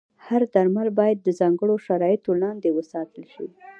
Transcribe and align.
هر 0.25 0.41
درمل 0.53 0.87
باید 0.99 1.17
د 1.23 1.27
ځانګړو 1.39 1.75
شرایطو 1.85 2.31
لاندې 2.43 2.69
وساتل 2.77 3.23
شي. 3.33 3.47